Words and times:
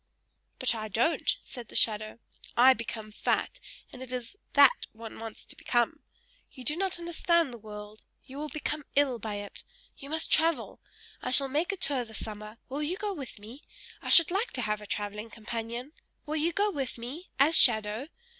"But 0.57 0.73
I 0.73 0.87
don't!" 0.87 1.37
said 1.43 1.67
the 1.67 1.75
shadow. 1.75 2.17
"I 2.57 2.73
become 2.73 3.11
fat, 3.11 3.59
and 3.93 4.01
it 4.01 4.11
is 4.11 4.35
that 4.53 4.87
one 4.93 5.19
wants 5.19 5.45
to 5.45 5.55
become! 5.55 5.99
You 6.51 6.63
do 6.63 6.75
not 6.75 6.97
understand 6.97 7.53
the 7.53 7.59
world. 7.59 8.03
You 8.25 8.39
will 8.39 8.49
become 8.49 8.83
ill 8.95 9.19
by 9.19 9.35
it. 9.35 9.63
You 9.95 10.09
must 10.09 10.31
travel! 10.31 10.79
I 11.21 11.29
shall 11.29 11.49
make 11.49 11.71
a 11.71 11.77
tour 11.77 12.03
this 12.03 12.17
summer; 12.25 12.57
will 12.67 12.81
you 12.81 12.97
go 12.97 13.13
with 13.13 13.37
me? 13.37 13.61
I 14.01 14.09
should 14.09 14.31
like 14.31 14.49
to 14.53 14.63
have 14.63 14.81
a 14.81 14.87
travelling 14.87 15.29
companion! 15.29 15.91
Will 16.25 16.35
you 16.37 16.51
go 16.51 16.71
with 16.71 16.97
me, 16.97 17.29
as 17.37 17.55
shadow? 17.55 18.07